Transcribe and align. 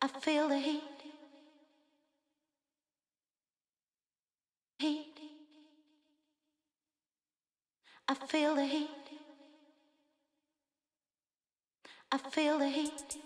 I 0.00 0.06
feel 0.06 0.48
the 0.48 0.58
heat. 0.58 0.82
Heat. 4.78 5.18
I 8.06 8.14
feel 8.14 8.54
the 8.54 8.64
heat. 8.64 8.88
I 12.12 12.18
feel 12.18 12.58
the 12.58 12.68
heat. 12.68 13.16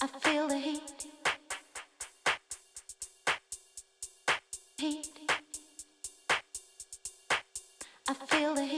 I 0.00 0.06
feel 0.06 0.48
the 0.48 0.58
heat. 0.58 1.06
Heat. 4.78 5.18
I 8.08 8.14
feel 8.14 8.54
the 8.54 8.64
heat. 8.64 8.73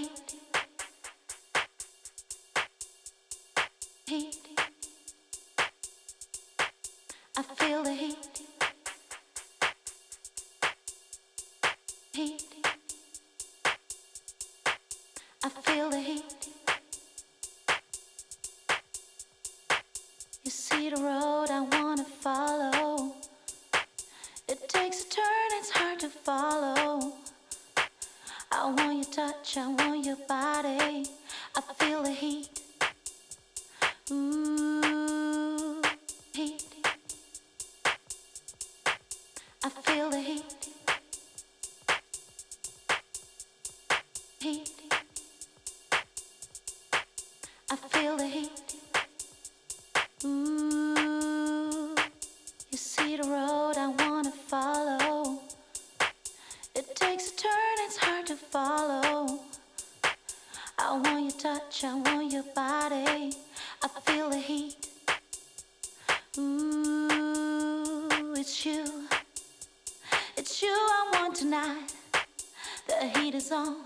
The 72.87 73.09
heat 73.19 73.35
is 73.35 73.51
on. 73.51 73.77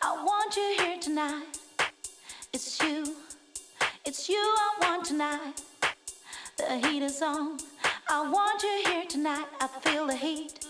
I 0.00 0.24
want 0.24 0.56
you 0.56 0.74
here 0.78 0.98
tonight. 0.98 1.58
It's 2.52 2.82
you. 2.82 3.14
It's 4.06 4.28
you 4.28 4.36
I 4.36 4.70
want 4.80 5.04
tonight. 5.04 5.60
The 6.56 6.78
heat 6.78 7.02
is 7.02 7.20
on. 7.20 7.58
I 8.08 8.30
want 8.30 8.62
you 8.62 8.90
here 8.90 9.04
tonight. 9.06 9.46
I 9.60 9.66
feel 9.66 10.06
the 10.06 10.16
heat. 10.16 10.67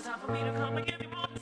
time 0.02 0.18
for 0.20 0.32
me 0.32 0.40
to 0.44 0.52
come 0.52 0.76
and 0.76 0.86
give 0.86 1.00
you 1.02 1.08
more. 1.08 1.37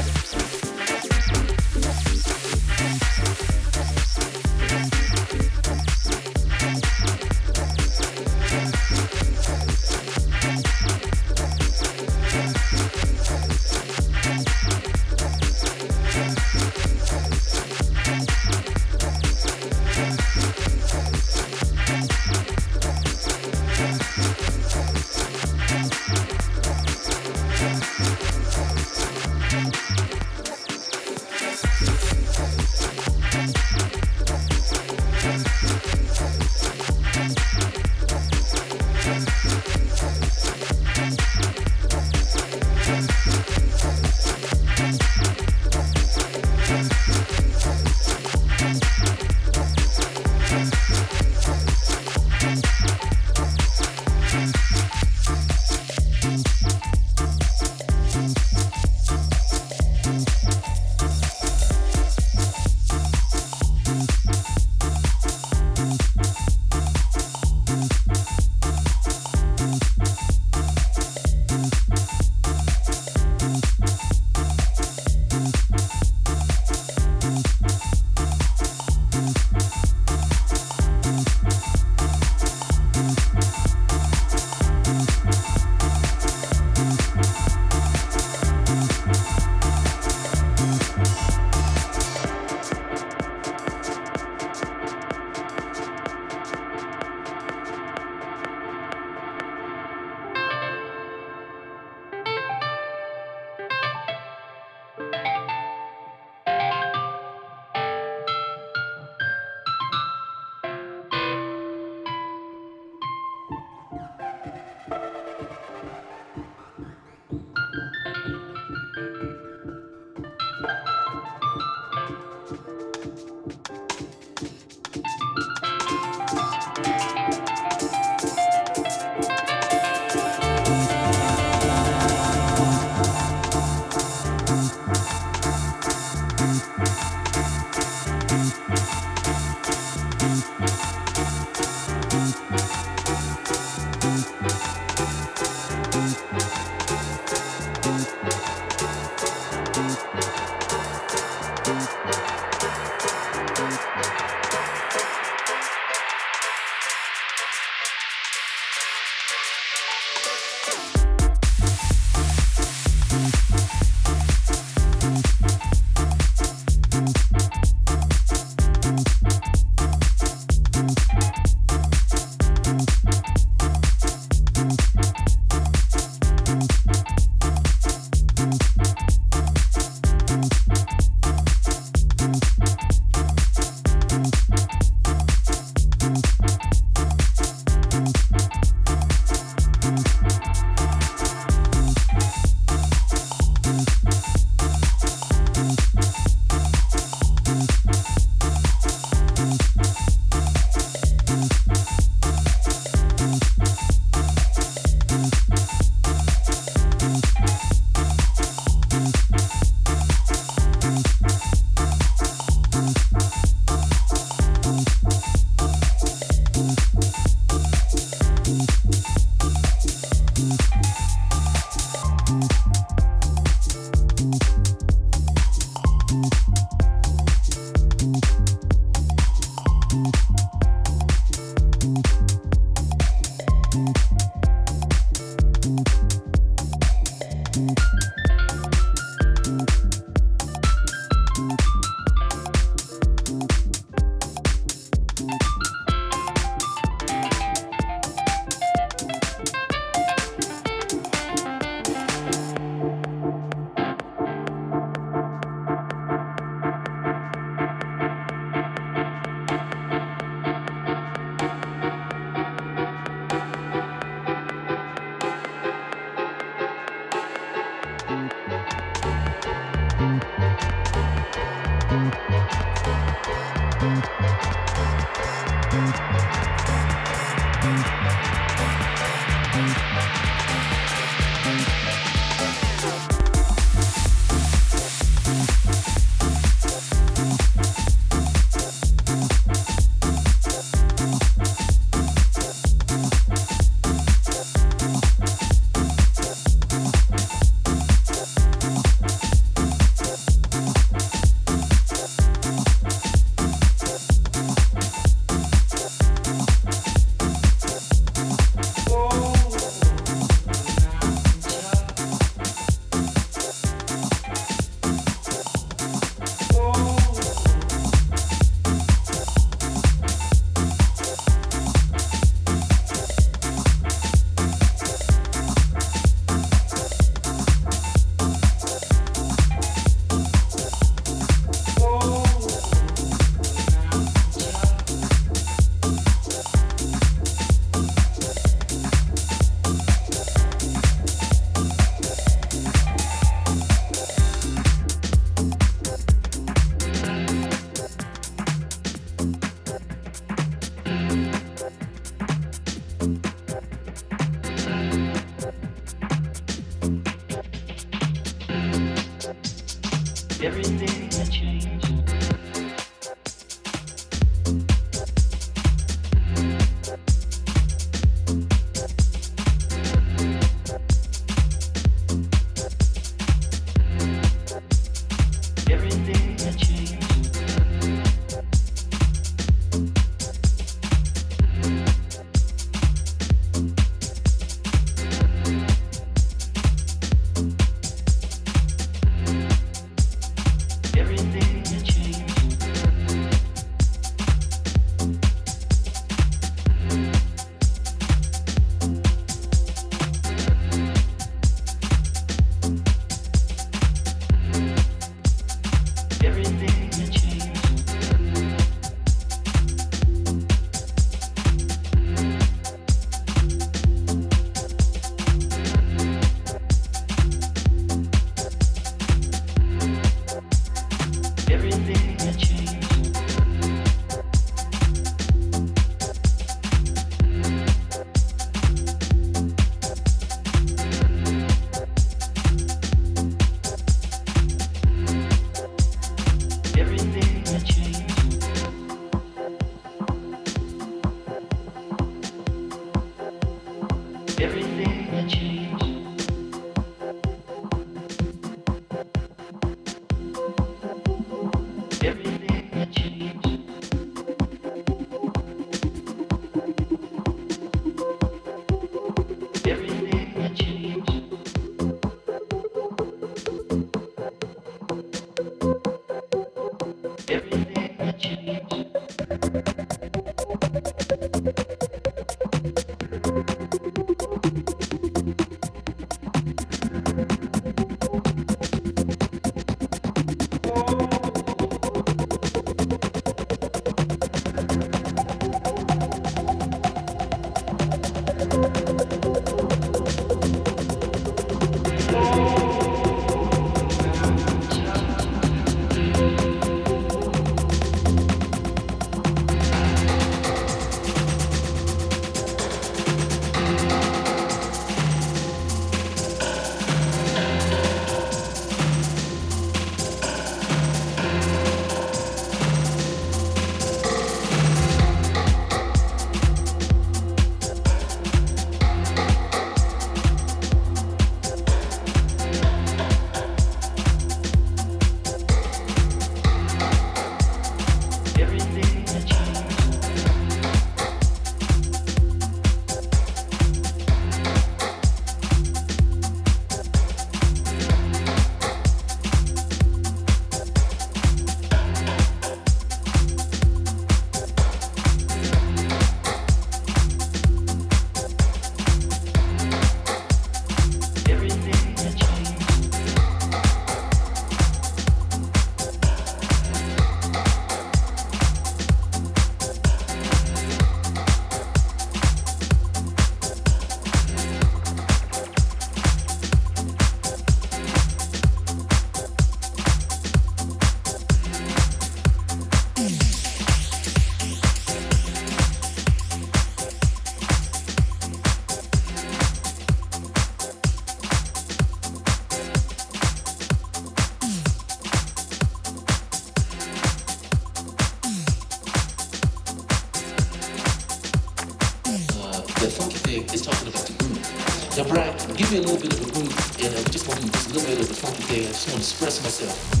the 592.81 592.89
funky 592.89 593.17
thing 593.17 593.43
is 593.53 593.61
talking 593.61 593.87
about 593.87 594.05
the 594.07 594.13
groove. 594.13 594.97
Now, 594.97 595.03
Brian, 595.03 595.37
give 595.55 595.71
me 595.71 595.77
a 595.77 595.81
little 595.81 596.01
bit 596.01 596.13
of 596.13 596.27
a 596.27 596.31
groove, 596.31 596.81
and 596.81 596.95
I 596.95 597.03
just 597.11 597.27
want 597.27 597.39
to 597.39 597.45
do 597.45 597.53
a 597.53 597.73
little 597.77 597.87
bit 597.87 597.99
of 597.99 598.07
the 598.07 598.15
funky 598.15 598.41
thing. 598.43 598.63
I 598.65 598.71
just 598.71 598.87
want 598.87 598.97
to 598.97 599.05
express 599.05 599.43
myself. 599.43 600.00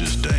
just 0.00 0.29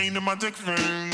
pain 0.00 0.16
in 0.16 0.24
my 0.24 0.34
dick 0.34 0.56
vein. 0.56 1.09